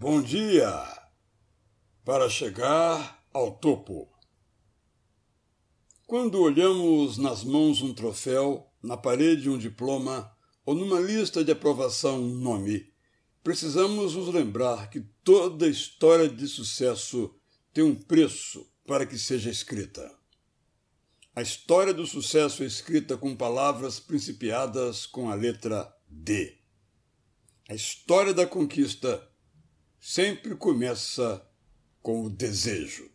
[0.00, 0.70] Bom dia!
[2.04, 4.08] Para chegar ao topo.
[6.06, 10.32] Quando olhamos nas mãos um troféu, na parede um diploma
[10.64, 12.92] ou numa lista de aprovação um nome,
[13.42, 17.34] precisamos nos lembrar que toda história de sucesso
[17.74, 20.16] tem um preço para que seja escrita.
[21.34, 26.56] A história do sucesso é escrita com palavras principiadas com a letra D.
[27.68, 29.28] A história da conquista
[30.00, 31.44] sempre começa
[32.02, 33.10] com o desejo.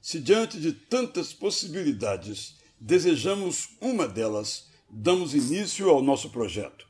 [0.00, 6.86] Se diante de tantas possibilidades desejamos uma delas, damos início ao nosso projeto.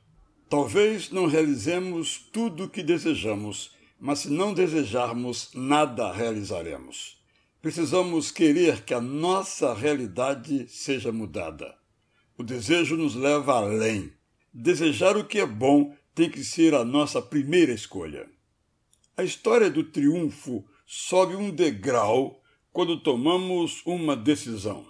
[0.49, 7.17] Talvez não realizemos tudo o que desejamos, mas se não desejarmos, nada realizaremos.
[7.61, 11.75] Precisamos querer que a nossa realidade seja mudada.
[12.39, 14.13] O desejo nos leva além.
[14.53, 18.29] Desejar o que é bom tem que ser a nossa primeira escolha.
[19.19, 24.87] A história do triunfo sobe um degrau quando tomamos uma decisão.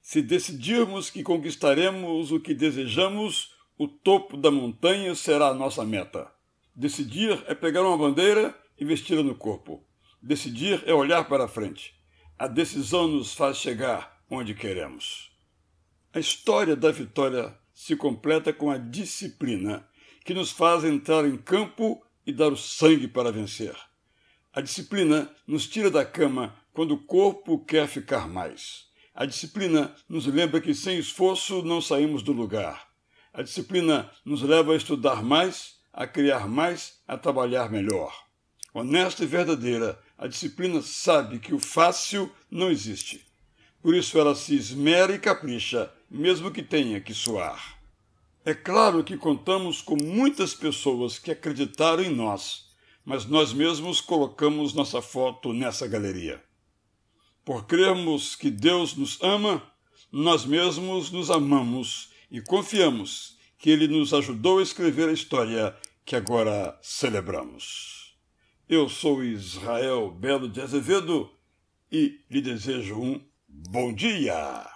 [0.00, 6.32] Se decidirmos que conquistaremos o que desejamos, o topo da montanha será a nossa meta.
[6.74, 9.84] Decidir é pegar uma bandeira e vesti-la no corpo.
[10.22, 11.94] Decidir é olhar para frente.
[12.38, 15.30] A decisão nos faz chegar onde queremos.
[16.14, 19.86] A história da vitória se completa com a disciplina,
[20.24, 23.74] que nos faz entrar em campo e dar o sangue para vencer.
[24.52, 28.84] A disciplina nos tira da cama quando o corpo quer ficar mais.
[29.14, 32.86] A disciplina nos lembra que sem esforço não saímos do lugar.
[33.32, 38.14] A disciplina nos leva a estudar mais, a criar mais, a trabalhar melhor.
[38.74, 43.24] Honesta e verdadeira, a disciplina sabe que o fácil não existe.
[43.80, 47.77] Por isso ela se esmera e capricha, mesmo que tenha que suar.
[48.44, 52.68] É claro que contamos com muitas pessoas que acreditaram em nós,
[53.04, 56.42] mas nós mesmos colocamos nossa foto nessa galeria.
[57.44, 59.62] Por crermos que Deus nos ama,
[60.12, 66.14] nós mesmos nos amamos e confiamos que Ele nos ajudou a escrever a história que
[66.14, 68.16] agora celebramos.
[68.68, 71.30] Eu sou Israel Belo de Azevedo
[71.90, 74.68] e lhe desejo um bom dia!